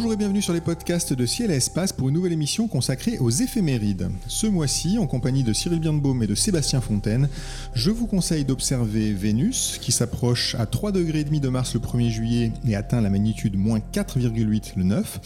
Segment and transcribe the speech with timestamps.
[0.00, 3.18] Bonjour et bienvenue sur les podcasts de Ciel et Espace pour une nouvelle émission consacrée
[3.18, 4.10] aux éphémérides.
[4.28, 7.28] Ce mois-ci, en compagnie de Cyril Birnbaum et de Sébastien Fontaine,
[7.74, 12.50] je vous conseille d'observer Vénus, qui s'approche à 3 degrés de Mars le 1er juillet
[12.66, 15.20] et atteint la magnitude moins 4,8 le 9,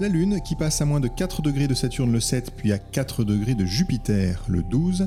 [0.00, 2.78] la Lune, qui passe à moins de 4 degrés de Saturne le 7, puis à
[2.78, 5.06] 4 degrés de Jupiter le 12,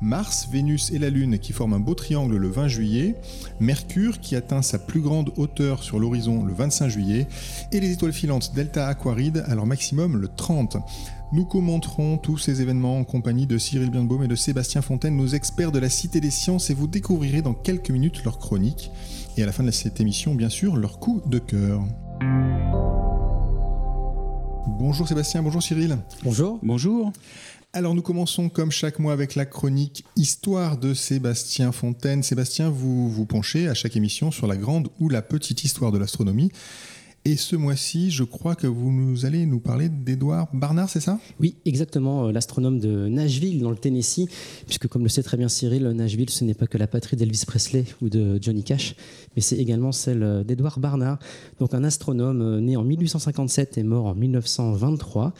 [0.00, 3.16] Mars, Vénus et la Lune qui forment un beau triangle le 20 juillet,
[3.60, 7.26] Mercure qui atteint sa plus grande hauteur sur l'horizon le 25 juillet,
[7.72, 10.76] et les étoiles filantes Delta Aquaride à leur maximum le 30.
[11.32, 15.26] Nous commenterons tous ces événements en compagnie de Cyril Birnbaum et de Sébastien Fontaine, nos
[15.26, 18.90] experts de la Cité des Sciences, et vous découvrirez dans quelques minutes leur chronique,
[19.36, 21.82] et à la fin de cette émission, bien sûr, leur coup de cœur.
[24.78, 25.98] Bonjour Sébastien, bonjour Cyril.
[26.22, 26.60] Bonjour.
[26.62, 27.12] Bonjour.
[27.74, 32.22] Alors nous commençons comme chaque mois avec la chronique Histoire de Sébastien Fontaine.
[32.22, 35.98] Sébastien, vous vous penchez à chaque émission sur la grande ou la petite histoire de
[35.98, 36.50] l'astronomie.
[37.28, 41.18] Et ce mois-ci, je crois que vous allez nous parler d'Edouard Barnard, c'est ça?
[41.38, 44.30] Oui, exactement, euh, l'astronome de Nashville, dans le Tennessee,
[44.64, 47.42] puisque comme le sait très bien Cyril, Nashville, ce n'est pas que la patrie d'Elvis
[47.46, 48.96] Presley ou de Johnny Cash,
[49.36, 51.18] mais c'est également celle euh, d'Edouard Barnard,
[51.60, 55.34] donc un astronome euh, né en 1857 et mort en 1923,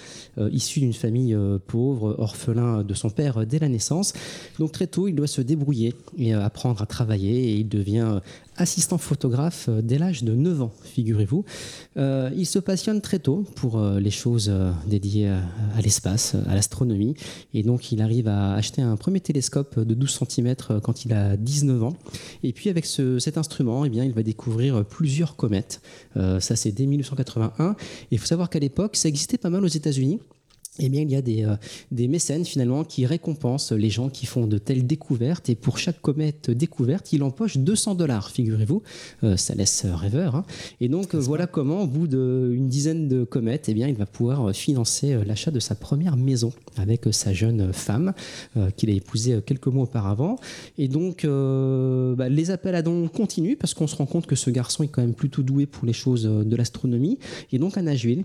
[0.53, 1.35] issu d'une famille
[1.69, 4.13] pauvre, orphelin de son père dès la naissance.
[4.59, 8.21] Donc très tôt, il doit se débrouiller et apprendre à travailler, et il devient
[8.59, 11.45] assistant photographe dès l'âge de 9 ans, figurez-vous.
[11.97, 16.55] Euh, il se passionne très tôt pour euh, les choses euh, dédiées à l'espace, à
[16.55, 17.15] l'astronomie.
[17.55, 21.37] Et donc, il arrive à acheter un premier télescope de 12 cm quand il a
[21.37, 21.97] 19 ans.
[22.43, 25.81] Et puis, avec cet instrument, eh bien, il va découvrir plusieurs comètes.
[26.15, 27.71] ça, c'est dès 1881.
[27.71, 27.75] Et
[28.13, 30.21] il faut savoir qu'à l'époque, ça existait pas mal aux États-Unis
[30.79, 31.57] eh bien, il y a des, euh,
[31.91, 35.49] des, mécènes finalement qui récompensent les gens qui font de telles découvertes.
[35.49, 38.83] Et pour chaque comète découverte, il empoche 200 dollars, figurez-vous.
[39.25, 40.37] Euh, ça laisse rêveur.
[40.37, 40.45] Hein.
[40.81, 44.55] Et donc, voilà comment, au bout d'une dizaine de comètes, eh bien, il va pouvoir
[44.55, 48.13] financer euh, l'achat de sa première maison avec sa jeune femme
[48.77, 50.39] qu'il a épousée quelques mois auparavant.
[50.79, 54.51] Et donc, bah, les appels à dons continuent parce qu'on se rend compte que ce
[54.51, 57.19] garçon est quand même plutôt doué pour les choses de l'astronomie.
[57.53, 58.25] Et donc, à Nashville,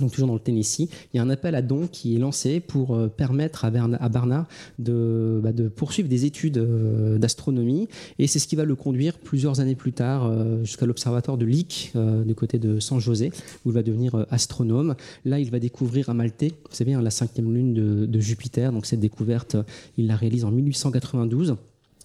[0.00, 2.60] donc toujours dans le Tennessee, il y a un appel à dons qui est lancé
[2.60, 4.46] pour euh, permettre à, Barnard
[4.78, 9.18] de, bah, de, poursuivre des études euh, d'astronomie et c'est ce qui va le conduire
[9.18, 11.92] plusieurs années plus tard euh, jusqu'à l'observatoire de Lick
[12.24, 13.30] du côté de San José
[13.64, 14.94] où il va devenir astronome.
[15.24, 18.72] Là, il va découvrir à Maltais, vous savez, hein, la cinquième lune de, de Jupiter.
[18.72, 19.56] Donc cette découverte,
[19.96, 21.56] il la réalise en 1892.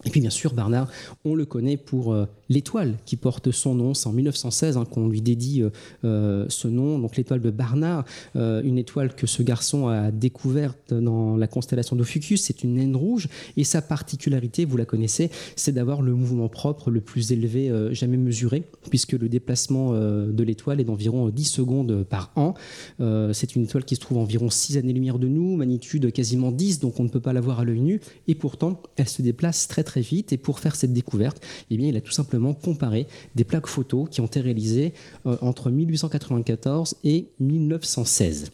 [0.06, 0.90] Et puis bien sûr, Barnard,
[1.26, 2.16] on le connaît pour
[2.52, 3.94] l'étoile qui porte son nom.
[3.94, 5.70] C'est en 1916 hein, qu'on lui dédie euh,
[6.06, 11.36] euh, ce nom, donc l'étoile de Barnard, une étoile que ce garçon a découverte dans
[11.38, 12.38] la constellation d'Ophiuchus.
[12.38, 16.90] C'est une naine rouge et sa particularité, vous la connaissez, c'est d'avoir le mouvement propre
[16.90, 22.32] le plus élevé jamais mesuré, puisque le déplacement de l'étoile est d'environ 10 secondes par
[22.36, 22.54] an.
[23.00, 26.80] c'est une étoile qui se trouve à environ 6 années-lumière de nous, magnitude quasiment 10,
[26.80, 29.68] donc on ne peut pas la voir à l'œil nu, et pourtant elle se déplace
[29.68, 30.32] très très très vite.
[30.32, 34.08] Et pour faire cette découverte, eh bien, il a tout simplement comparé des plaques photos
[34.10, 34.94] qui ont été réalisées
[35.26, 38.52] euh, entre 1894 et 1916.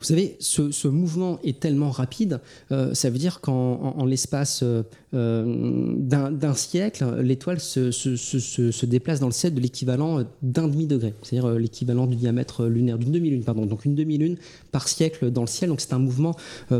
[0.00, 2.40] Vous savez, ce, mouvement est tellement rapide,
[2.70, 4.82] euh, ça veut dire qu'en l'espace euh,
[5.14, 12.06] euh, d'un siècle, l'étoile se, déplace dans le ciel de l'équivalent d'un demi-degré, c'est-à-dire l'équivalent
[12.06, 14.36] du diamètre lunaire, d'une demi-lune, pardon, donc une demi-lune
[14.70, 15.70] par siècle dans le ciel.
[15.70, 16.36] Donc c'est un mouvement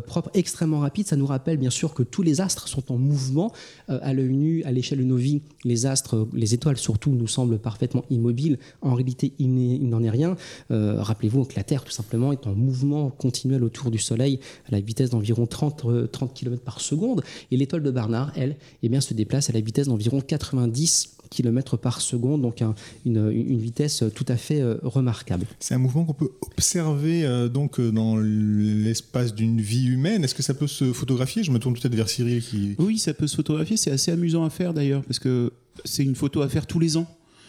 [0.06, 1.06] propre extrêmement rapide.
[1.06, 3.52] Ça nous rappelle bien sûr que tous les astres sont en mouvement
[3.88, 5.40] à l'œil nu, à l'échelle de nos vies.
[5.64, 8.58] Les astres, les étoiles surtout, nous semblent parfaitement immobiles.
[8.82, 10.36] En réalité, il n'en est rien.
[10.70, 14.80] Rappelez-vous que la Terre, tout simplement, est en mouvement continuelle autour du Soleil à la
[14.80, 17.22] vitesse d'environ 30, 30 km par seconde.
[17.50, 21.76] Et l'étoile de Barnard, elle, eh bien, se déplace à la vitesse d'environ 90 km
[21.76, 22.62] par seconde, donc
[23.04, 25.46] une, vitesse tout à fait euh, remarquable.
[25.60, 30.24] C'est un mouvement qu'on peut observer euh, donc euh, dans l'espace d'une vie humaine.
[30.24, 31.42] Est-ce que ça peut se photographier?
[31.42, 32.74] Je me tourne peut-être vers Cyril qui.
[32.78, 33.76] Oui, ça peut se photographier.
[33.76, 35.52] C'est assez amusant à faire d'ailleurs parce que
[35.84, 37.06] c'est une photo à faire tous les ans.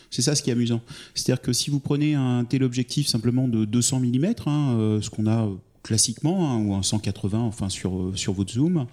[0.09, 0.81] C'est ça ce qui est amusant.
[1.13, 5.50] C'est-à-dire que si vous prenez un téléobjectif simplement de 200 mm, hein, ce qu'on a
[5.83, 8.88] classiquement hein, ou en 180 enfin sur, sur votre zoom.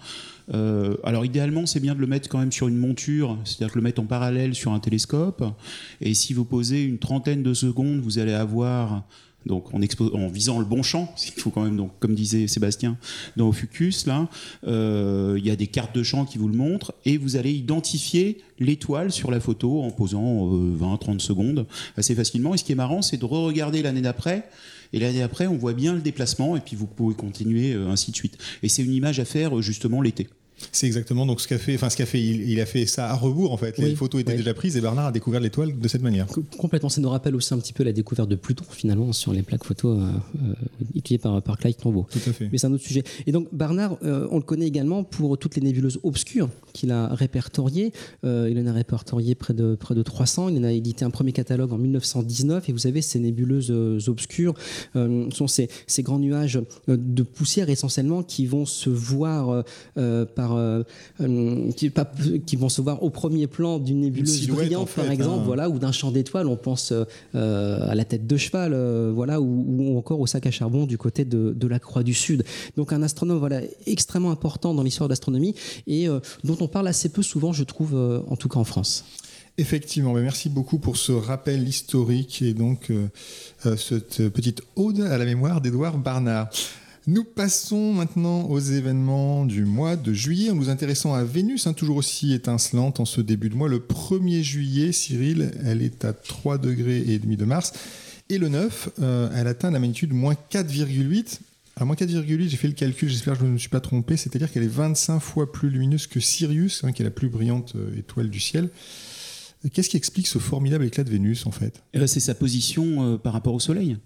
[0.49, 3.83] alors idéalement c'est bien de le mettre quand même sur une monture, c'est-à-dire que le
[3.83, 5.43] mettre en parallèle sur un télescope.
[5.99, 9.03] Et si vous posez une trentaine de secondes, vous allez avoir
[9.45, 12.97] donc en, visant le bon champ, il faut quand même, donc, comme disait Sébastien
[13.37, 14.27] dans Ophucus, là,
[14.67, 17.51] euh, il y a des cartes de champ qui vous le montrent, et vous allez
[17.51, 22.53] identifier l'étoile sur la photo en posant 20-30 euh, secondes assez facilement.
[22.53, 24.47] Et ce qui est marrant, c'est de re-regarder l'année d'après,
[24.93, 28.11] et l'année d'après, on voit bien le déplacement, et puis vous pouvez continuer euh, ainsi
[28.11, 28.37] de suite.
[28.63, 30.27] Et c'est une image à faire justement l'été.
[30.71, 33.15] C'est exactement donc ce qu'a fait, enfin ce qu'a fait, il, a fait ça à
[33.15, 33.77] rebours en fait.
[33.77, 36.27] Les photos étaient déjà prises et Bernard a découvert l'étoile de cette manière.
[36.57, 39.41] complètement, ça nous rappelle aussi un petit peu la découverte de Pluton finalement sur les
[39.41, 40.11] plaques photos euh,
[40.41, 40.53] euh
[40.93, 42.07] utilisées par, par Clyde Tombaugh.
[42.09, 42.49] Tout à fait.
[42.51, 43.03] Mais c'est un autre sujet.
[43.27, 47.07] Et donc Bernard, euh, on le connaît également pour toutes les nébuleuses obscures qu'il a
[47.13, 47.91] répertoriées.
[48.23, 50.49] Euh, il en a répertorié près de près de 300.
[50.49, 53.71] Il en a édité un premier catalogue en 1919 et vous savez ces nébuleuses
[54.07, 54.53] obscures
[54.93, 59.63] sont ces, ces grands nuages de poussière essentiellement qui vont se voir
[60.35, 60.83] par euh,
[61.21, 61.91] euh, qui,
[62.45, 65.45] qui, vont se voir au premier plan d'une nébuleuse brillante, par exemple, hein.
[65.45, 66.47] voilà, ou d'un champ d'étoiles.
[66.47, 68.75] On pense euh, à la tête de cheval,
[69.11, 72.43] voilà, ou, encore au sac à charbon du côté de, la Croix du Sud.
[72.77, 75.55] Donc un astronome, voilà, extrêmement important dans l'histoire de l'astronomie
[75.87, 76.07] et
[76.43, 77.95] dont on parle assez peu souvent, je trouve,
[78.27, 79.05] en tout cas en France.
[79.57, 82.91] Effectivement, merci beaucoup pour ce rappel historique et donc
[83.77, 86.49] cette petite ode à la mémoire d'Edouard Barnard.
[87.07, 91.73] Nous passons maintenant aux événements du mois de juillet en nous intéressant à Vénus, hein,
[91.73, 93.69] toujours aussi étincelante en ce début de mois.
[93.69, 97.73] Le 1er juillet, Cyril, elle est à 3 degrés et demi de Mars.
[98.29, 101.41] Et le 9, euh, elle atteint la magnitude moins 4,8.
[101.75, 104.17] À moins 4,8, j'ai fait le calcul, j'espère que je ne me suis pas trompé,
[104.17, 107.73] c'est-à-dire qu'elle est 25 fois plus lumineuse que Sirius, hein, qui est la plus brillante
[107.75, 108.69] euh, étoile du ciel.
[109.73, 111.83] Qu'est-ce qui explique ce formidable éclat de Vénus en fait?
[111.93, 113.97] Eh ben, C'est sa position euh, par rapport au Soleil.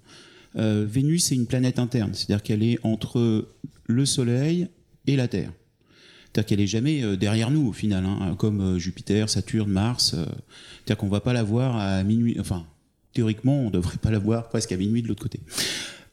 [0.56, 3.50] Euh, Vénus est une planète interne, c'est-à-dire qu'elle est entre
[3.86, 4.68] le Soleil
[5.08, 5.52] et la Terre.
[6.26, 10.12] C'est-à-dire qu'elle n'est jamais euh, derrière nous au final, hein, comme euh, Jupiter, Saturne, Mars.
[10.12, 12.66] C'est-à-dire qu'on va pas la voir à minuit, enfin
[13.14, 15.40] théoriquement on ne devrait pas la voir presque à minuit de l'autre côté.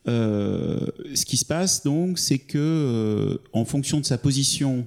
[0.07, 4.87] ce qui se passe donc, c'est que en fonction de sa position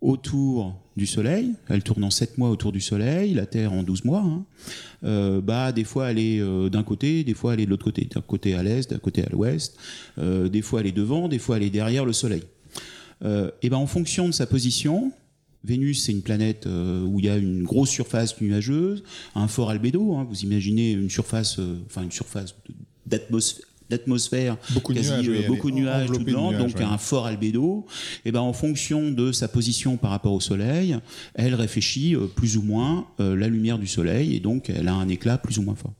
[0.00, 4.04] autour du Soleil, elle tourne en 7 mois autour du Soleil, la Terre en 12
[4.04, 4.44] mois, hein.
[5.04, 7.84] euh, bah, des fois elle est euh, d'un côté, des fois elle est de l'autre
[7.84, 9.76] côté, d'un côté à l'est, d'un côté à l'ouest,
[10.18, 12.42] euh, des fois elle est devant, des fois elle est derrière le Soleil.
[13.22, 15.12] et ben en fonction de sa position,
[15.64, 19.02] Vénus, c'est une planète où il y a une grosse surface nuageuse,
[19.34, 20.14] un fort albédo.
[20.14, 20.24] Hein.
[20.28, 22.54] vous imaginez une surface, enfin une surface
[23.04, 27.86] d'atmosphère d'atmosphère, beaucoup de nuages, euh, beaucoup de nuages tout blanc, donc un fort albédo.
[28.24, 30.98] Et ben en fonction de sa position par rapport au Soleil,
[31.34, 34.94] elle réfléchit euh, plus ou moins euh, la lumière du Soleil et donc elle a
[34.94, 35.94] un éclat plus ou moins fort.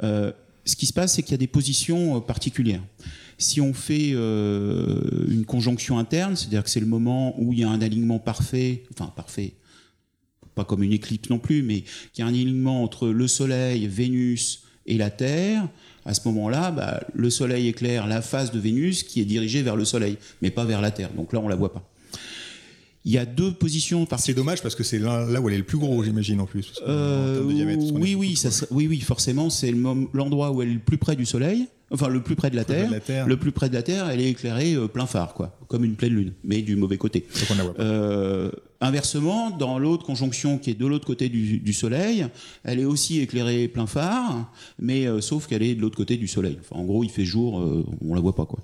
[0.00, 2.82] ce qui se passe, c'est qu'il y a des positions particulières.
[3.38, 7.70] Si on fait une conjonction interne, c'est-à-dire que c'est le moment où il y a
[7.70, 9.54] un alignement parfait, enfin parfait,
[10.58, 11.82] pas comme une éclipse non plus, mais
[12.12, 15.68] qu'il y a un alignement entre le Soleil, Vénus et la Terre,
[16.08, 19.76] à ce moment-là, bah, le Soleil éclaire la face de Vénus qui est dirigée vers
[19.76, 21.10] le Soleil, mais pas vers la Terre.
[21.14, 21.86] Donc là, on la voit pas.
[23.04, 24.06] Il y a deux positions.
[24.16, 26.72] C'est dommage parce que c'est là, où elle est le plus gros, j'imagine en plus.
[26.86, 29.70] Euh, oui, oui, ça, oui, oui, forcément, c'est
[30.14, 32.64] l'endroit où elle est le plus près du Soleil, enfin le plus près de la,
[32.64, 32.90] terre,
[33.26, 35.94] Le plus près de la Terre, elle est éclairée euh, plein phare, quoi, comme une
[35.94, 37.26] pleine lune, mais du mauvais côté.
[37.78, 38.50] Euh,
[38.80, 42.26] inversement, dans l'autre conjonction qui est de l'autre côté du, Soleil,
[42.64, 46.58] elle est aussi éclairée plein phare, mais sauf qu'elle est de l'autre côté du Soleil.
[46.70, 47.54] en gros, il fait jour,
[48.00, 48.60] on la voit pas, quoi.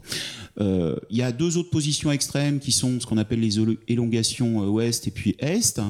[0.61, 5.09] Il y a deux autres positions extrêmes qui sont ce qu'on appelle les élongations ouest
[5.09, 5.81] et puis est,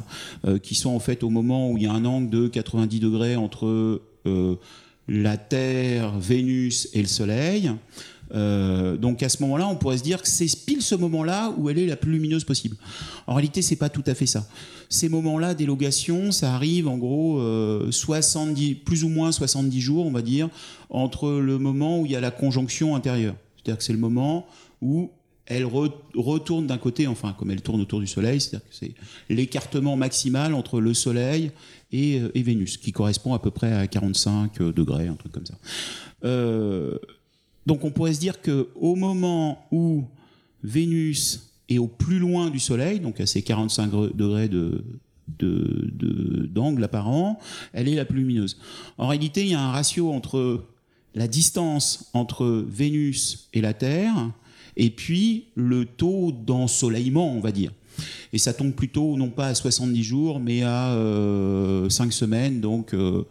[0.62, 3.36] qui sont en fait au moment où il y a un angle de 90 degrés
[3.36, 4.00] entre
[5.08, 7.72] la Terre, Vénus et le Soleil.
[8.34, 11.68] Euh, donc à ce moment-là, on pourrait se dire que c'est pile ce moment-là où
[11.70, 12.76] elle est la plus lumineuse possible.
[13.26, 14.46] En réalité, c'est pas tout à fait ça.
[14.88, 17.40] Ces moments-là d'élongation, ça arrive en gros
[17.90, 20.48] 70, euh, plus ou moins 70 jours, on va dire,
[20.90, 23.34] entre le moment où il y a la conjonction intérieure.
[23.56, 24.46] C'est-à-dire que c'est le moment
[24.82, 25.10] où
[25.46, 28.92] elle retourne d'un côté, enfin comme elle tourne autour du Soleil, c'est-à-dire que c'est
[29.28, 31.52] l'écartement maximal entre le Soleil
[31.94, 35.46] euh, et, Vénus, qui correspond à peu près à 45 euh, degrés, un truc comme
[35.46, 35.54] ça.
[36.24, 36.98] Euh,
[37.66, 40.04] donc on pourrait se dire qu'au moment où
[40.62, 44.84] Vénus est au plus loin du Soleil, donc à ces 45 degrés de,
[45.38, 47.38] d'angle apparent,
[47.72, 48.58] elle est la plus lumineuse.
[48.98, 50.64] En réalité, il y a un ratio entre
[51.14, 54.30] la distance entre Vénus et la Terre
[54.76, 57.72] et puis le taux d'ensoleillement, on va dire.
[58.32, 62.94] Et ça tombe plutôt non pas à 70 jours, mais à 5 euh, semaines, donc
[62.94, 63.24] euh,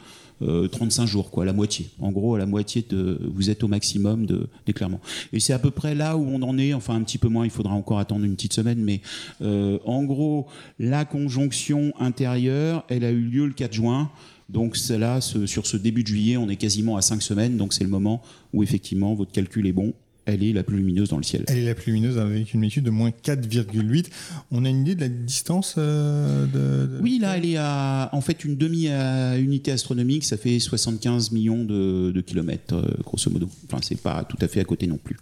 [0.67, 1.87] 35 jours, quoi, la moitié.
[1.99, 4.27] En gros, à la moitié, de, vous êtes au maximum
[4.65, 4.99] d'éclairement.
[5.31, 7.45] Et c'est à peu près là où on en est, enfin un petit peu moins,
[7.45, 9.01] il faudra encore attendre une petite semaine, mais
[9.41, 10.47] en gros,
[10.79, 14.11] la conjonction intérieure, elle a eu lieu le 4 juin.
[14.49, 17.85] Donc là, sur ce début de juillet, on est quasiment à 5 semaines, donc c'est
[17.85, 19.93] le moment où effectivement votre calcul est bon
[20.25, 21.43] elle est la plus lumineuse dans le ciel.
[21.47, 24.05] Elle est la plus lumineuse avec une magnitude de moins 4,8.
[24.51, 28.21] On a une idée de la distance euh, de, Oui, là, elle est à en
[28.21, 33.49] fait une demi-unité astronomique, ça fait 75 millions de, kilomètres, euh, grosso modo.
[33.65, 35.17] Enfin, c'est pas tout à fait à côté non plus.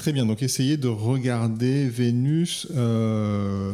[0.00, 3.70] Très bien, donc essayez de regarder Vénus euh,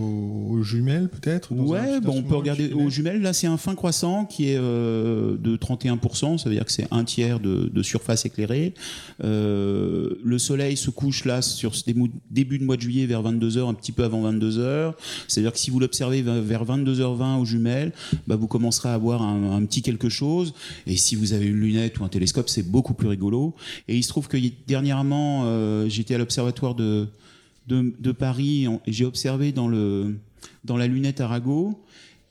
[0.00, 3.20] aux, jumelles peut-être Ouais, bon, on peut regarder aux jumelles.
[3.20, 6.86] Là, c'est un fin croissant qui est euh, de 31%, ça veut dire que c'est
[6.92, 8.72] un tiers de, surface éclairée.
[9.24, 11.82] Euh, le soleil se couche là sur ce
[12.30, 14.92] début de mois de juillet vers 22h, un petit peu avant 22h.
[15.26, 17.92] C'est-à-dire que si vous l'observez vers 22h20 aux jumelles,
[18.28, 20.54] bah, vous commencerez à avoir un, un, petit quelque chose.
[20.86, 23.56] Et si vous avez une lunette ou un télescope, c'est beaucoup plus rigolo.
[23.88, 24.38] Et il se trouve que
[24.68, 27.08] dernièrement, j'étais à l'observatoire de,
[27.66, 30.16] de, Paris et j'ai observé dans, le,
[30.64, 31.80] dans la lunette Arago.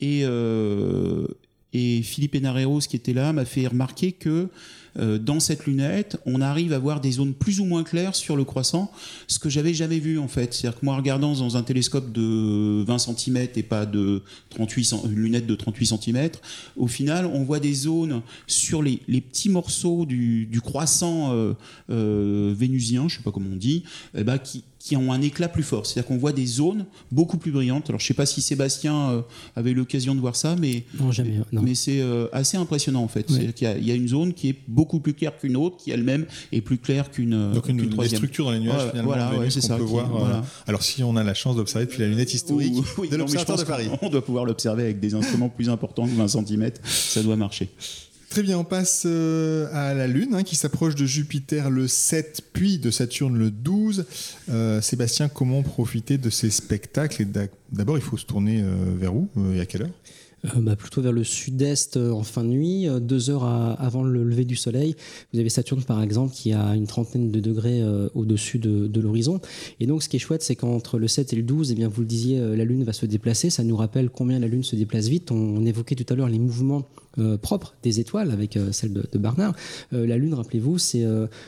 [0.02, 1.28] Et, euh,
[1.72, 4.48] et Philippe Enareros, qui était là, m'a fait remarquer que euh,
[4.96, 8.44] dans cette lunette, on arrive à voir des zones plus ou moins claires sur le
[8.44, 8.92] croissant,
[9.28, 10.54] ce que j'avais jamais vu en fait.
[10.54, 14.22] C'est-à-dire que moi, regardant dans un télescope de 20 cm et pas de
[14.52, 16.30] 38, une lunette de 38 cm,
[16.78, 21.54] au final, on voit des zones sur les, petits morceaux du, croissant euh,
[21.90, 23.84] euh, vénusien, je sais pas comment on dit,
[24.16, 25.86] eh ben, qui, qui ont un éclat plus fort.
[25.86, 27.90] C'est-à-dire qu'on voit des zones beaucoup plus brillantes.
[27.90, 29.22] Alors je ne sais pas si Sébastien euh,
[29.56, 33.28] avait l'occasion de voir ça, mais, jamais, mais c'est euh, assez impressionnant en fait.
[33.30, 36.60] Il, y a, une zone qui est beaucoup plus claire qu'une autre, qui elle-même est
[36.60, 38.18] plus claire qu'une euh, Donc une, troisième.
[38.18, 39.14] structures dans les nuages finalement.
[39.14, 39.78] Voilà, c'est ça.
[39.78, 42.76] Peut voir, alors si on a la chance d'observer depuis la lunette historique
[43.10, 43.88] de l'observatoire de Paris.
[44.02, 46.72] On doit pouvoir l'observer avec des instruments plus importants que 20 cm.
[46.84, 47.70] Ça doit marcher.
[48.34, 52.42] Très bien, on passe euh, à la Lune, hein, qui s'approche de Jupiter le 7,
[52.52, 54.06] puis de Saturne le 12.
[54.50, 57.28] Euh, Sébastien, comment profiter de ces spectacles
[57.72, 60.56] D'abord, il faut se tourner euh, vers où et à quelle heure?
[60.56, 64.56] Bah, plutôt vers le sud-est en fin de nuit, deux heures avant le lever du
[64.56, 64.96] soleil.
[65.32, 67.82] Vous avez Saturne par exemple qui a une trentaine de degrés
[68.16, 69.40] au-dessus de, l'horizon.
[69.80, 71.88] Et donc ce qui est chouette, c'est qu'entre le 7 et le 12, eh bien,
[71.88, 73.52] vous le disiez, la Lune va se déplacer.
[73.52, 75.32] Ça nous rappelle combien la Lune se déplace vite.
[75.32, 76.90] On, évoquait tout à l'heure les mouvements
[77.42, 79.56] propres des étoiles avec celle de, Barnard.
[79.92, 81.06] la Lune, rappelez-vous, c'est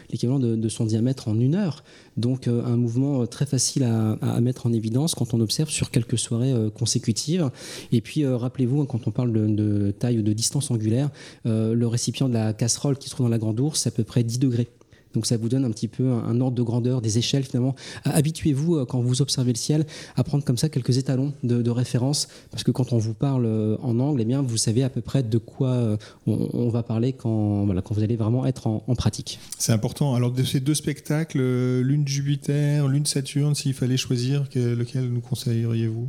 [0.10, 1.84] l'équivalent de, son diamètre en une heure.
[2.18, 5.92] Donc euh, un mouvement euh, très facile à, mettre en évidence quand on observe sur
[5.92, 7.50] quelques soirées euh, consécutives.
[7.92, 11.10] Et puis rappelez-vous, hein, quand on parle de, taille ou de distance angulaire,
[11.46, 14.04] le récipient de la casserole qui se trouve dans la grande ours, c'est à peu
[14.04, 14.68] près 10 degrés.
[15.16, 17.76] Donc ça vous donne un petit peu un, ordre de grandeur, des échelles finalement.
[18.04, 22.28] Habituez-vous euh, quand vous observez le ciel à prendre comme ça quelques étalons de, référence,
[22.52, 25.02] parce que quand on vous parle euh, en angle, eh bien vous savez à peu
[25.02, 29.40] près de quoi euh, on, va parler quand vous allez vraiment être en, en pratique.
[29.58, 30.16] C'est important.
[30.16, 31.40] Alors de ces deux spectacles,
[31.82, 36.08] l'une Jupiter, l'une Saturne, s'il fallait choisir, lequel nous conseilleriez-vous?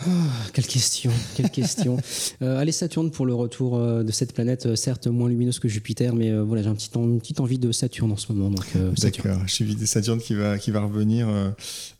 [0.00, 0.10] Ah,
[0.52, 1.98] quelle question, quelle question.
[2.42, 5.68] Euh, allez Saturne pour le retour euh, de cette planète, euh, certes moins lumineuse que
[5.68, 8.50] Jupiter, mais voilà, j'ai un petit, une petite envie de Saturne en ce moment.
[8.50, 8.66] Donc,
[8.98, 11.28] D'accord, je suis Saturne qui va, qui va revenir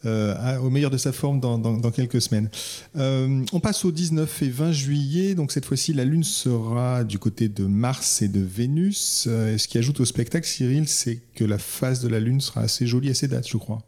[0.05, 2.49] au meilleur de sa forme dans, dans, quelques semaines.
[2.95, 7.49] on passe au 19 et 20 juillet, donc cette fois-ci la Lune sera du côté
[7.49, 9.25] de Mars et de Vénus.
[9.25, 12.87] ce qui ajoute au spectacle, Cyril, c'est que la phase de la Lune sera assez
[12.87, 13.83] jolie à ces dates, je crois.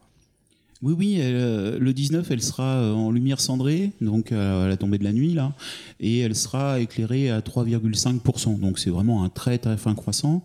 [0.83, 4.97] Oui, oui, euh, le 19, elle sera euh, en lumière cendrée, donc à la tombée
[4.97, 5.53] de la nuit, là,
[6.01, 10.43] et elle sera éclairée à 3,5%, donc c'est vraiment un très très fin croissant.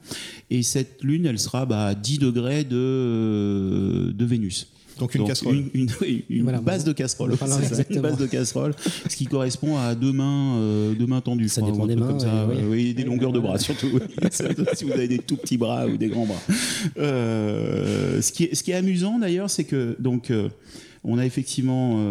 [0.49, 4.69] Et cette lune, elle sera bah, à 10 degrés de, euh, de Vénus.
[4.99, 5.65] Donc une casserole.
[5.75, 5.87] Une,
[6.63, 7.35] base de casserole.
[7.91, 8.75] une base de casserole,
[9.09, 11.49] ce qui correspond à deux mains, euh, deux mains tendues.
[11.49, 12.09] Ça dépend des mains.
[12.09, 12.49] Comme ça.
[12.69, 13.89] Oui, des longueurs de bras surtout.
[14.75, 16.41] si vous avez des tout petits bras ou des grands bras.
[16.99, 20.49] Euh, ce, qui est, ce qui est amusant d'ailleurs, c'est que donc euh,
[21.05, 22.03] on a effectivement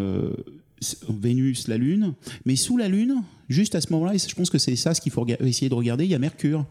[1.09, 2.13] Vénus, la Lune,
[2.45, 5.01] mais sous la Lune, juste à ce moment-là, et je pense que c'est ça ce
[5.01, 6.65] qu'il faut essayer de regarder, il y a Mercure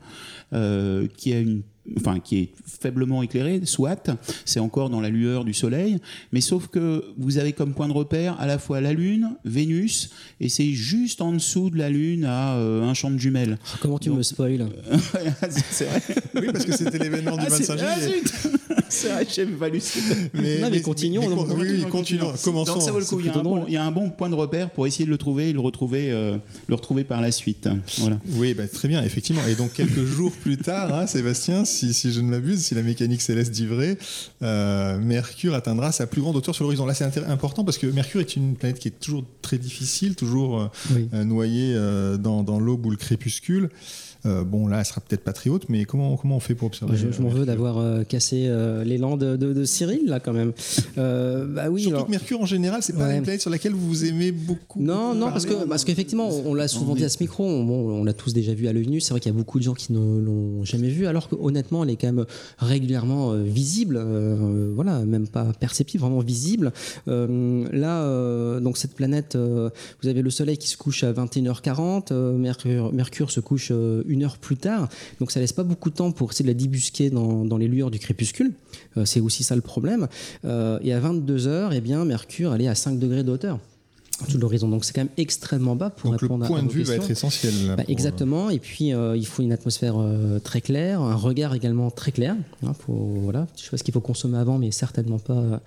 [1.17, 1.63] qui a une
[1.97, 4.11] enfin qui est faiblement éclairé, soit,
[4.45, 5.99] c'est encore dans la lueur du soleil,
[6.33, 10.11] mais sauf que vous avez comme point de repère à la fois la Lune, Vénus,
[10.41, 13.59] et c'est juste en dessous de la Lune à euh, un champ de jumelles.
[13.73, 14.69] Ah, comment tu me spoil
[15.71, 16.03] C'est vrai.
[16.35, 18.49] Oui, parce que c'était l'événement du 25 ah,
[18.89, 19.81] c'est vrai, j'ai valu.
[20.35, 21.23] Mais, mais, continuons.
[21.57, 22.33] oui, continuons.
[22.43, 22.75] Commençons.
[22.75, 23.21] Donc ça vaut le coup.
[23.21, 25.05] Il y, a un bon, il y, a un bon, point de repère pour essayer
[25.05, 27.69] de le trouver et le retrouver, euh, le retrouver par la suite.
[27.99, 28.19] Voilà.
[28.33, 29.43] Oui, bah, très bien, effectivement.
[29.49, 33.23] Et donc quelques jours plus tard, hein, Sébastien, si, je ne m'abuse, si la mécanique
[33.23, 33.99] céleste dit vrai,
[34.43, 36.87] euh, Mercure atteindra sa plus grande hauteur sur l'horizon.
[36.87, 40.71] Là, c'est important parce que Mercure est une planète qui est toujours très difficile, toujours
[41.13, 41.77] euh, noyée
[42.19, 43.71] dans, dans l'aube ou le crépuscule.
[44.25, 46.97] bon, là, elle sera peut-être pas très haute, mais comment, comment on fait pour observer
[46.97, 48.51] Je, m'en veux d'avoir cassé
[48.85, 50.53] l'élan de, de, Cyril, là, quand même.
[50.97, 54.33] bah oui, Surtout que Mercure, en général, c'est pas une planète sur laquelle vous aimez
[54.33, 54.83] beaucoup.
[54.83, 58.05] Non, non, parce que parce qu'effectivement, on, l'a souvent dit à ce micro, on, on
[58.05, 59.01] l'a tous déjà vu à l'œil nu.
[59.01, 61.85] C'est vrai qu'il y a beaucoup de gens qui ne l'ont jamais vu, alors qu'honnêtement,
[61.85, 62.27] elle est quand même
[62.59, 64.05] régulièrement visible,
[64.75, 66.73] voilà, même pas perceptible, vraiment visible.
[67.07, 69.36] là, donc cette planète,
[70.03, 74.39] vous avez le Soleil qui se couche à 21h40, Mercure, Mercure se couche une heure
[74.39, 74.89] plus tard,
[75.21, 77.69] donc ça laisse pas beaucoup de temps pour essayer de la débusquer dans, dans les
[77.69, 78.53] lueurs du crépuscule.
[79.05, 80.09] c'est aussi ça le problème.
[80.45, 83.59] et à 22h, eh bien, Mercure, elle est à 5 degrés de hauteur
[84.29, 84.69] tout l'horizon.
[84.69, 87.11] Donc c'est quand même extrêmement bas pour répondre à Le point de vue va être
[87.11, 87.53] essentiel.
[87.77, 88.51] Bah, exactement.
[88.51, 92.37] Et puis euh, il faut une atmosphère euh, très claire, un regard également très clair.
[92.65, 93.47] Hein, voilà.
[93.57, 95.61] Je sais pas ce qu'il faut consommer avant, mais certainement pas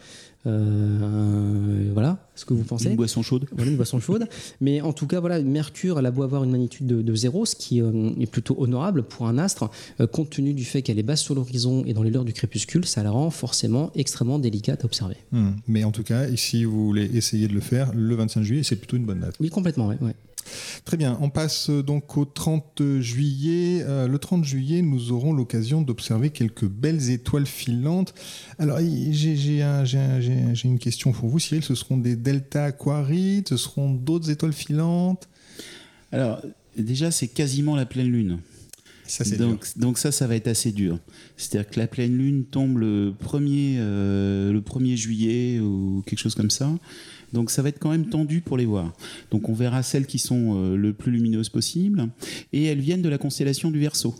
[0.46, 2.89] euh, voilà, ce que vous pensez.
[2.89, 3.46] Une boisson chaude.
[3.51, 4.27] Voilà, une boisson chaude.
[4.62, 7.55] Mais en tout cas, voilà, Mercure, elle a beau avoir une magnitude de, zéro, ce
[7.55, 9.69] qui euh, est plutôt honorable pour un astre,
[10.00, 12.34] euh, compte tenu du fait qu'elle est basse sur l'horizon et dans les lueurs du
[12.34, 15.17] crépuscule, ça la rend forcément extrêmement délicate à observer.
[15.31, 15.51] Hmm.
[15.67, 18.77] Mais en tout cas, si vous voulez essayer de le faire, le 25 juillet, c'est
[18.77, 19.36] plutôt une bonne date.
[19.39, 19.98] Oui, complètement, ouais.
[20.86, 23.84] Très bien, on passe euh, donc au 30 juillet.
[23.84, 28.13] Euh, le 30 juillet, nous aurons l'occasion d'observer quelques belles étoiles filantes.
[28.58, 29.62] Alors, j'ai
[30.63, 31.63] une question pour vous, Cyril.
[31.63, 35.29] Ce seront des delta aquarides Ce seront d'autres étoiles filantes?
[36.12, 36.41] Alors,
[36.77, 38.39] déjà, c'est quasiment la pleine lune.
[39.09, 40.99] Ça, donc, donc, ça, ça va être assez dur.
[41.35, 46.35] C'est-à-dire que la pleine lune tombe le 1er, euh, le 1er juillet ou quelque chose
[46.35, 46.69] comme ça.
[47.33, 48.93] Donc ça va être quand même tendu pour les voir.
[49.31, 52.09] Donc on verra celles qui sont euh, le plus lumineuses possible.
[52.53, 54.15] Et elles viennent de la constellation du Verseau.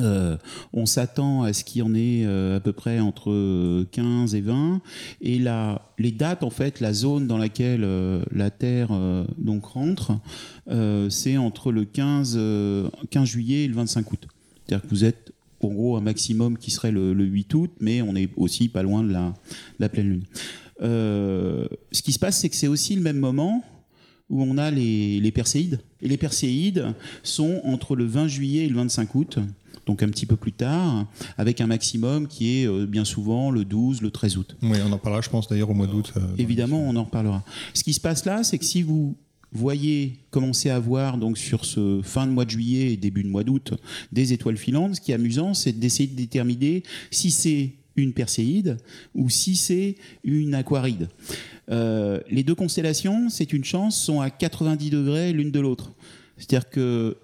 [0.00, 0.36] Euh,
[0.72, 4.40] on s'attend à ce qu'il y en ait euh, à peu près entre 15 et
[4.40, 4.80] 20
[5.20, 7.86] et là les dates en fait la zone dans laquelle
[8.32, 8.88] la Terre
[9.38, 10.18] donc rentre
[11.10, 12.40] c'est entre le 15,
[13.10, 14.26] 15 juillet et le 25 août.
[14.66, 18.16] C'est-à-dire que vous êtes en gros un maximum qui serait le, 8 août mais on
[18.16, 19.32] est aussi pas loin de la,
[19.78, 20.24] la pleine lune.
[20.82, 23.64] Euh, ce qui se passe, c'est que c'est aussi le même moment
[24.30, 25.80] où on a les, les perséides.
[26.00, 26.86] Et les perséides
[27.22, 29.38] sont entre le 20 juillet et le 25 août,
[29.86, 31.06] donc un petit peu plus tard,
[31.38, 34.56] avec un maximum qui est euh, bien souvent le 12, le 13 août.
[34.62, 36.12] Oui, on en parlera, je pense, d'ailleurs au mois d'août.
[36.16, 37.42] Euh, évidemment, on en reparlera.
[37.74, 39.16] Ce qui se passe là, c'est que si vous
[39.52, 43.28] voyez commencer à voir donc sur ce fin de mois de juillet et début de
[43.28, 43.74] mois d'août
[44.12, 48.78] des étoiles filantes, ce qui est amusant, c'est d'essayer de déterminer si c'est une perséide
[49.14, 49.94] ou si c'est
[50.24, 51.08] une aquaride.
[51.70, 55.92] Euh, les deux constellations, c'est une chance, sont à 90 degrés l'une de l'autre.
[56.36, 57.16] C'est-à-dire que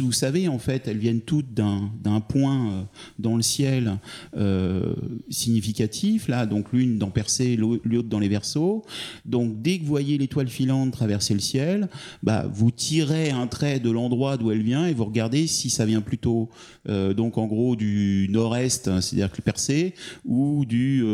[0.00, 2.82] vous savez, en fait, elles viennent toutes d'un point euh,
[3.18, 3.98] dans le ciel
[4.36, 4.94] euh,
[5.28, 8.84] significatif, là, donc l'une dans Percé, l'autre dans les Verseaux.
[9.24, 11.88] Donc, dès que vous voyez l'étoile filante traverser le ciel,
[12.22, 15.84] bah, vous tirez un trait de l'endroit d'où elle vient et vous regardez si ça
[15.84, 16.48] vient plutôt,
[16.88, 21.04] euh, donc en gros, du nord-est, c'est-à-dire que Percé, ou du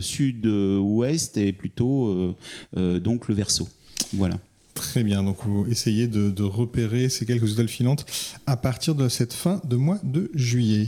[0.00, 2.34] sud-ouest et plutôt
[2.74, 3.68] donc le Verseau.
[4.12, 4.38] Voilà.
[4.76, 8.04] Très bien, donc vous essayez de, repérer ces quelques étoiles filantes
[8.46, 10.86] à partir de cette fin de mois de juillet.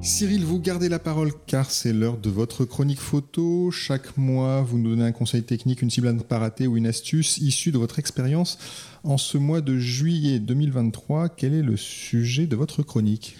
[0.00, 3.70] Cyril, vous gardez la parole car c'est l'heure de votre chronique photo.
[3.70, 6.78] Chaque mois, vous nous donnez un conseil technique, une cible à ne pas rater ou
[6.78, 8.58] une astuce issue de votre expérience.
[9.04, 13.36] En ce mois de juillet 2023, quel est le sujet de votre chronique?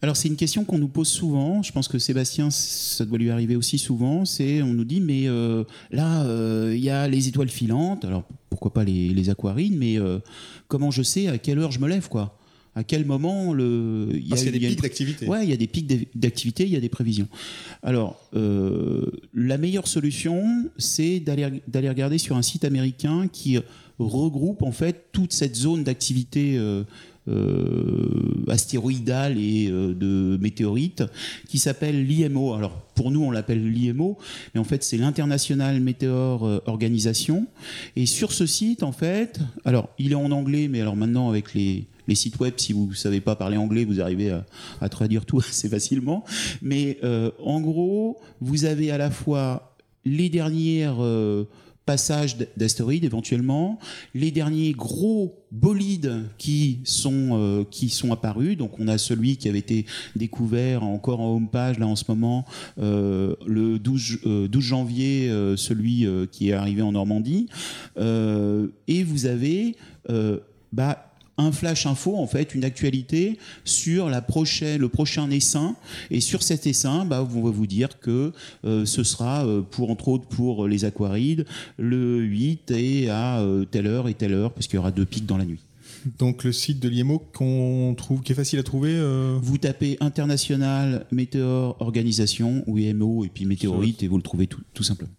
[0.00, 1.62] Alors c'est une question qu'on nous pose souvent.
[1.62, 4.24] Je pense que Sébastien, ça doit lui arriver aussi souvent.
[4.24, 8.04] C'est on nous dit mais euh, là euh, il y a les étoiles filantes.
[8.04, 10.18] Alors pourquoi pas les, les aquarines Mais euh,
[10.68, 12.38] comment je sais à quelle heure je me lève quoi?
[12.76, 15.26] À quel moment le il y, a, des pics d'activité.
[15.26, 17.26] Ouais, il y a des pics d'activité, il y a des prévisions.
[17.82, 23.58] Alors, la meilleure solution, c'est d'aller d'aller regarder sur un site américain qui
[23.98, 26.84] regroupe en fait toute cette zone d'activité euh,
[28.50, 31.04] astéroïdale et euh, de météorites
[31.48, 32.54] qui s'appelle l'IMO.
[32.54, 34.18] Alors pour nous on l'appelle l'IMO,
[34.54, 37.46] mais en fait c'est l'International Meteor euh, Organisation.
[37.96, 41.54] Et sur ce site en fait, alors il est en anglais, mais alors maintenant avec
[41.54, 44.30] les sites web, si vous ne savez pas parler anglais, vous arrivez
[44.80, 46.24] à, traduire tout assez facilement.
[46.62, 46.98] Mais
[47.44, 51.02] en gros, vous avez à la fois les dernières
[51.88, 53.78] passage d'astéroïdes éventuellement,
[54.14, 58.58] les derniers gros bolides qui sont, euh, qui sont apparus.
[58.58, 62.04] Donc on a celui qui avait été découvert encore en home page là en ce
[62.06, 62.44] moment,
[62.78, 67.48] euh, le 12, 12 euh, janvier, celui qui est arrivé en Normandie.
[67.96, 69.74] et vous avez
[70.70, 71.07] bah,
[71.38, 75.76] un flash info, en fait, une actualité sur la prochaine, le prochain essaim.
[76.10, 78.32] Et sur cet essaim, bah, on va vous dire que
[78.64, 81.46] euh, ce sera, euh, pour entre autres pour les aquarides,
[81.78, 85.06] le 8 et à euh, telle heure et telle heure, parce qu'il y aura deux
[85.06, 85.60] pics dans la nuit.
[86.18, 88.96] Donc le site de l'IMO qu'on trouve, qui est facile à trouver.
[89.42, 94.60] Vous tapez international météor organisation ou IMO et puis météorite et vous le trouvez tout,
[94.74, 95.10] tout simplement.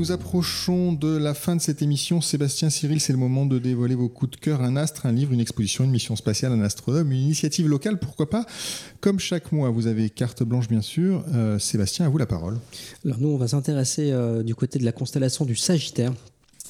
[0.00, 2.22] Nous approchons de la fin de cette émission.
[2.22, 5.34] Sébastien Cyril, c'est le moment de dévoiler vos coups de cœur, un astre, un livre,
[5.34, 8.46] une exposition, une mission spatiale, un astronome, une initiative locale, pourquoi pas.
[9.02, 11.22] Comme chaque mois, vous avez carte blanche bien sûr.
[11.34, 12.56] Euh, Sébastien, à vous la parole.
[13.04, 16.14] Alors nous, on va s'intéresser euh, du côté de la constellation du Sagittaire.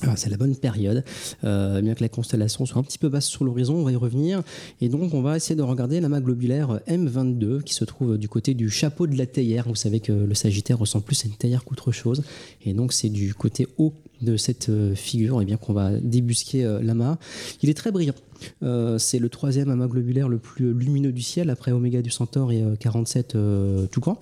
[0.07, 1.05] Ah, c'est la bonne période,
[1.45, 3.97] euh, bien que la constellation soit un petit peu basse sur l'horizon, on va y
[3.97, 4.43] revenir.
[4.81, 8.55] Et donc, on va essayer de regarder l'amas globulaire M22 qui se trouve du côté
[8.55, 9.69] du chapeau de la théière.
[9.69, 12.23] Vous savez que le Sagittaire ressemble plus à une théière qu'autre chose.
[12.65, 16.65] Et donc, c'est du côté haut de cette euh, figure eh bien qu'on va débusquer
[16.65, 17.19] euh, l'amas.
[17.63, 18.15] Il est très brillant.
[18.97, 22.65] C'est le troisième amas globulaire le plus lumineux du ciel après Oméga du Centaure et
[22.81, 23.37] 47
[23.91, 24.19] tout grand.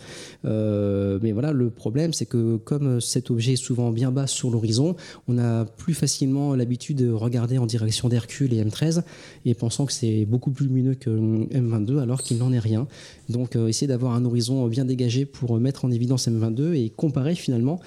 [1.22, 4.96] Mais voilà, le problème c'est que comme cet objet est souvent bien bas sur l'horizon,
[5.28, 9.02] on a plus facilement l'habitude de regarder en direction d'Hercule et M13
[9.44, 12.86] et pensant que c'est beaucoup plus lumineux que M22 alors qu'il n'en est rien.
[13.28, 17.80] Donc essayer d'avoir un horizon bien dégagé pour mettre en évidence M22 et comparer finalement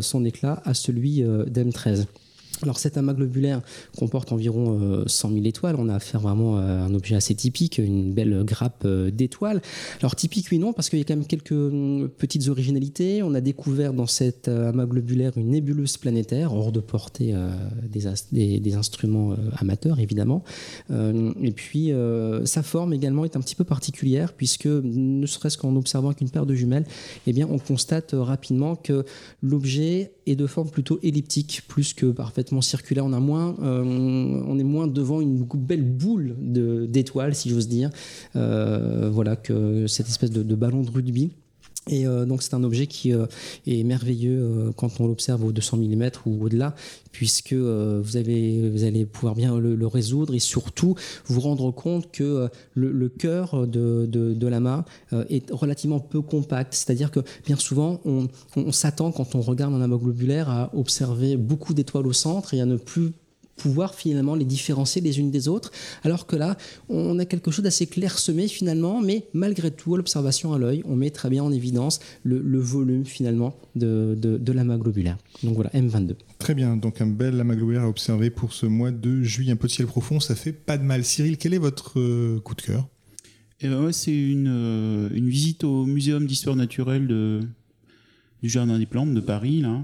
[0.00, 2.06] son éclat à celui d'M13.
[2.62, 3.60] Alors cet amas globulaire
[3.98, 5.76] comporte environ 100 euh, 000 étoiles.
[5.78, 9.60] On a affaire vraiment à un objet assez typique, une belle grappe euh, d'étoiles.
[10.00, 13.22] Alors typique oui non, parce qu'il y a quand même quelques hum, petites originalités.
[13.22, 17.34] On a découvert dans cet euh, amas globulaire une nébuleuse planétaire, hors de portée
[17.82, 20.42] des, instruments amateurs évidemment.
[20.90, 21.92] Et puis
[22.44, 26.46] sa forme également est un petit peu particulière, puisque ne serait-ce qu'en observant qu'une paire
[26.46, 26.84] de jumelles,
[27.26, 29.04] eh bien on constate rapidement que
[29.42, 33.04] l'objet est de forme plutôt elliptique, plus que parfaitement circulaire.
[33.06, 37.90] Euh, on est moins devant une belle boule d'étoiles, si j'ose dire,
[38.34, 41.32] euh, voilà, que cette espèce de, ballon de rugby.
[41.88, 46.10] Et euh, donc c'est un objet qui est merveilleux quand on l'observe au 200 mm
[46.26, 46.74] ou au-delà,
[47.12, 50.96] puisque vous, allez pouvoir bien le, résoudre et surtout
[51.26, 54.36] vous rendre compte que le, cœur de, de,
[55.30, 56.74] est relativement peu compact.
[56.74, 61.74] C'est-à-dire que bien souvent on s'attend quand on regarde un amas globulaire à observer beaucoup
[61.74, 63.12] d'étoiles au centre et à ne plus
[63.56, 65.72] pouvoir finalement les différencier les unes des autres,
[66.04, 66.56] alors que là,
[66.88, 71.10] on a quelque chose d'assez clairsemé finalement, mais malgré tout, l'observation à l'œil, on met
[71.10, 75.18] très bien en évidence le, volume finalement de, de, l'amas globulaire.
[75.42, 76.14] Donc voilà, M22.
[76.38, 79.52] Très bien, donc un bel amas globulaire à observer pour ce mois de juillet.
[79.52, 81.04] Un peu de ciel profond, ça fait pas de mal.
[81.04, 82.86] Cyril, quel est votre euh, coup de cœur?
[83.60, 87.40] Eh ben, C'est une, euh, une visite au Muséum d'histoire naturelle de,
[88.42, 89.82] du Jardin des Plantes de Paris, là.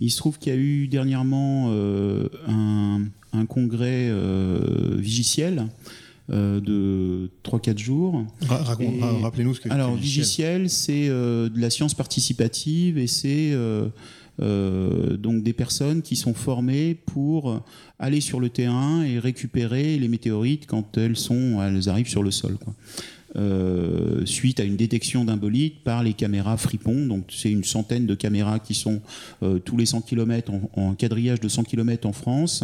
[0.00, 5.66] Il se trouve qu'il y a eu dernièrement euh, un, congrès euh, vigiciel
[6.30, 8.24] euh, de 3-4 jours.
[8.48, 13.56] Rappelez-nous ce que Alors, vigiciel, c'est de la science participative et c'est
[14.38, 17.62] donc des personnes qui sont formées pour
[17.98, 22.32] aller sur le terrain et récupérer les météorites quand elles, sont, elles arrivent sur le
[22.32, 22.56] sol.
[22.62, 22.74] Quoi.
[23.36, 27.06] Euh, suite à une détection d'un bolide par les caméras Fripon.
[27.06, 29.00] Donc c'est une centaine de caméras qui sont
[29.42, 32.62] euh, tous les 100 km en, quadrillage de 100 km en France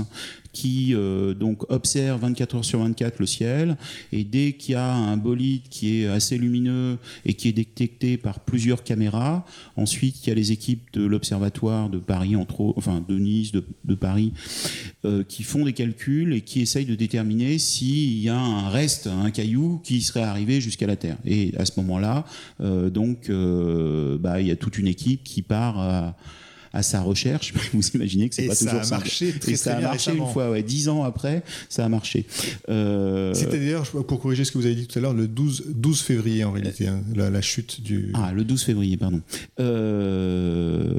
[0.53, 3.77] qui euh, donc observe 24 heures sur 24 le ciel
[4.13, 8.17] et dès qu'il y a un bolide qui est assez lumineux et qui est détecté
[8.17, 9.45] par plusieurs caméras,
[9.77, 13.95] ensuite il y a les équipes de l'observatoire de Paris, entre enfin de Nice, de,
[13.95, 14.33] Paris,
[15.05, 19.07] euh, qui font des calculs et qui essayent de déterminer s'il y a un reste,
[19.07, 21.19] un caillou qui serait arrivé jusqu'à la Terre.
[21.25, 22.25] Et à ce moment-là,
[22.61, 23.31] euh, donc
[24.21, 26.17] bah, il y a toute une équipe qui part à
[26.73, 27.53] à sa recherche.
[27.73, 28.97] Vous imaginez que c'est pas toujours ça.
[28.97, 31.89] A marché très, et ça a marché une fois, ouais, dix ans après, ça a
[31.89, 32.27] marché.
[32.69, 33.35] Euh...
[33.35, 36.01] C'était d'ailleurs, pour corriger ce que vous avez dit tout à l'heure, le 12, 12
[36.01, 38.13] février en réalité, hein, la, chute du.
[38.15, 39.21] Ah, le 12 février, pardon.
[39.59, 40.93] Euh...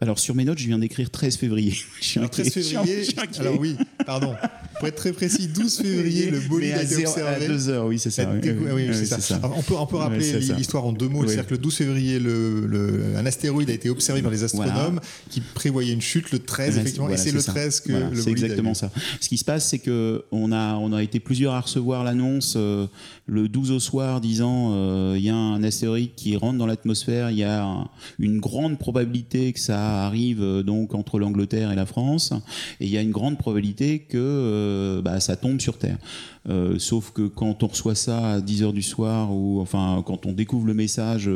[0.00, 1.74] Alors sur mes notes, je viens d'écrire 13 février.
[2.16, 3.06] Le 13 février.
[3.38, 4.34] Alors oui, pardon.
[4.78, 7.44] Pour être très précis, 12 février, le bolide a été observé.
[7.44, 8.30] À 2 heures, oui, c'est ça.
[8.30, 9.40] Oui, c'est ça.
[9.42, 11.26] on peut, on peut rappeler l'histoire en deux mots.
[11.26, 14.85] C'est-à-dire que le 12 février, le, le, un astéroïde a été observé par les astronomes
[15.30, 18.74] qui prévoyait une chute le 13, effectivement, et c'est le 13 que le C'est exactement
[18.74, 18.90] ça.
[19.20, 22.54] Ce qui se passe, c'est que on a, on a été plusieurs à recevoir l'annonce
[22.56, 22.86] euh,
[23.26, 27.30] le 12 au soir disant euh, il y a un astéroïde qui rentre dans l'atmosphère,
[27.30, 27.66] il y a
[28.18, 32.32] une grande probabilité que ça arrive euh, donc entre l'Angleterre et la France,
[32.80, 35.98] et il y a une grande probabilité que bah, ça tombe sur Terre.
[36.78, 40.66] Sauf que quand on reçoit ça à 10h du soir, ou enfin quand on découvre
[40.66, 41.30] le message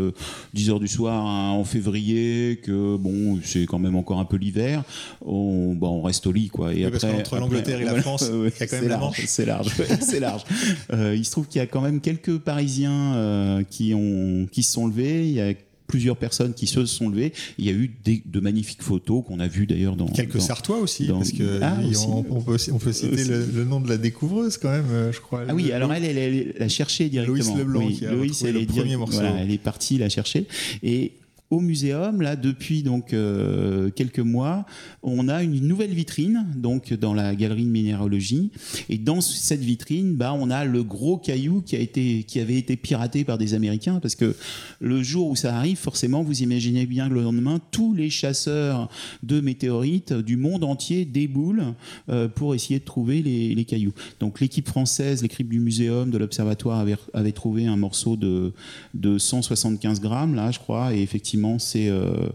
[0.55, 4.83] 10h du soir hein, en février, que bon, c'est quand même encore un peu l'hiver,
[5.25, 6.49] on, bah, on reste au lit.
[6.49, 6.75] Quoi.
[6.75, 9.47] Et après, entre l'Angleterre et la France, il y a quand même la large, C'est
[9.47, 9.69] large,
[10.01, 10.45] c'est large.
[10.93, 14.87] il se trouve qu'il y a quand même quelques Parisiens qui, ont, qui se sont
[14.87, 15.27] levés.
[15.27, 15.55] Il y a
[15.91, 17.33] plusieurs personnes qui se sont levées.
[17.59, 17.91] Il y a eu
[18.25, 20.07] de magnifiques photos qu'on a vues d'ailleurs dans.
[20.07, 21.77] Quelques Sartois aussi, parce que ah,
[22.09, 22.59] on, peut,
[22.93, 25.43] citer le, nom de la découvreuse quand même, euh, je crois.
[25.49, 27.57] Ah oui, alors elle, elle, l'a cherché directement.
[27.57, 29.21] Loïs Leblanc, qui a elle le premier morceau.
[29.21, 30.47] elle est partie la chercher.
[30.83, 31.13] Et
[31.51, 34.67] au muséum, là, depuis donc euh, quelques mois,
[35.03, 38.53] on a une nouvelle vitrine, donc dans la galerie de minéralogie.
[38.89, 42.57] Et dans cette vitrine, bah, on a le gros caillou qui a été, qui avait
[42.57, 44.37] été piraté par des Américains, parce que
[44.81, 48.89] le jour où ça arrive, forcément, vous imaginez bien que le lendemain, tous les chasseurs
[49.25, 51.75] de météorites du monde entier déboulent
[52.11, 53.93] euh, pour essayer de trouver les, les cailloux.
[54.21, 58.53] Donc l'équipe française, l'équipe du muséum, de l'observatoire avait, avait, trouvé un morceau de,
[58.95, 62.29] de 175 grammes, là, je crois, et effectivement c'est euh,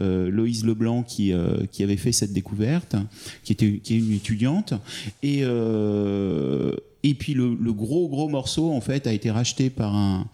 [0.00, 2.96] euh, Loïse Leblanc qui, euh, qui avait fait cette découverte,
[3.44, 4.74] qui était qui est une étudiante.
[5.22, 5.40] Et,
[7.02, 10.26] et puis le, gros, gros morceau, en fait, a été racheté par un,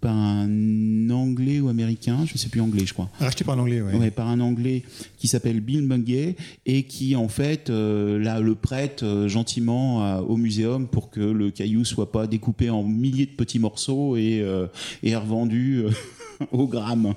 [0.00, 3.10] par un anglais ou américain, je ne sais plus anglais, je crois.
[3.18, 3.94] Racheté par un anglais, oui.
[3.98, 4.82] Ouais, par un anglais
[5.18, 11.10] qui s'appelle Bill Bungay et qui en fait là, le prête gentiment au muséum pour
[11.10, 14.44] que le caillou soit pas découpé en milliers de petits morceaux et,
[15.02, 15.84] et revendu
[16.52, 17.14] au gramme.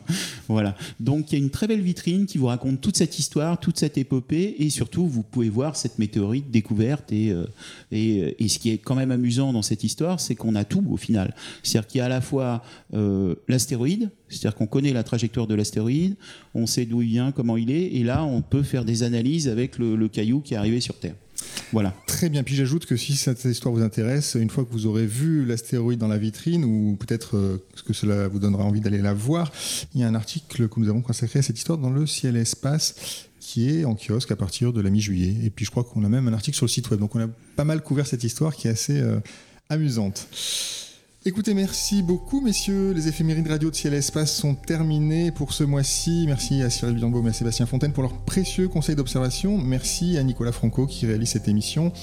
[0.47, 0.75] Voilà.
[0.99, 3.77] Donc il y a une très belle vitrine qui vous raconte toute cette histoire, toute
[3.77, 7.11] cette épopée, et surtout vous pouvez voir cette météorite découverte.
[7.11, 7.45] Et, euh,
[7.91, 10.97] et ce qui est quand même amusant dans cette histoire, c'est qu'on a tout au
[10.97, 11.33] final.
[11.63, 15.55] C'est-à-dire qu'il y a à la fois euh, l'astéroïde, c'est-à-dire qu'on connaît la trajectoire de
[15.55, 16.15] l'astéroïde,
[16.53, 19.47] on sait d'où il vient, comment il est, et là on peut faire des analyses
[19.47, 21.15] avec le caillou qui est arrivé sur Terre.
[21.71, 21.93] Voilà.
[22.07, 22.43] Très bien.
[22.43, 25.99] Puis j'ajoute que si cette histoire vous intéresse, une fois que vous aurez vu l'astéroïde
[25.99, 29.51] dans la vitrine, ou peut-être euh, que cela vous donnera envie d'aller la voir,
[29.93, 32.37] il y a un article que nous avons consacré à cette histoire dans le Ciel
[32.37, 35.35] et Espace qui est en kiosque à partir de la mi-juillet.
[35.43, 36.99] Et puis je crois qu'on a même un article sur le site web.
[36.99, 39.19] Donc on a pas mal couvert cette histoire qui est assez euh,
[39.69, 40.27] amusante.
[41.25, 42.91] Écoutez, merci beaucoup, messieurs.
[42.91, 46.25] Les éphémérides radio de Ciel et Espace sont terminés pour ce mois-ci.
[46.27, 49.57] Merci à Cyril Bianbaum et à Sébastien Fontaine pour leurs précieux conseils d'observation.
[49.57, 51.93] Merci à Nicolas Franco qui réalise cette émission.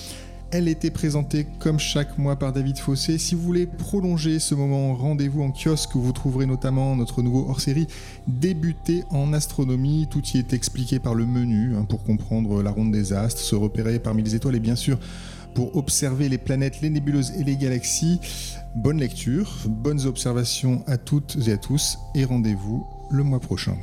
[0.52, 3.18] Elle était présentée comme chaque mois par David Fossé.
[3.18, 7.44] Si vous voulez prolonger ce moment, rendez-vous en kiosque où vous trouverez notamment notre nouveau
[7.46, 7.88] hors-série
[8.26, 10.08] Débuter en astronomie.
[10.10, 13.54] Tout y est expliqué par le menu hein, pour comprendre la ronde des astres, se
[13.54, 14.98] repérer parmi les étoiles et bien sûr
[15.54, 18.20] pour observer les planètes, les nébuleuses et les galaxies.
[18.74, 23.76] Bonne lecture, bonnes observations à toutes et à tous et rendez-vous le mois prochain.